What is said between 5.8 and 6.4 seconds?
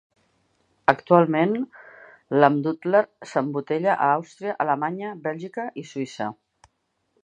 i Suïssa.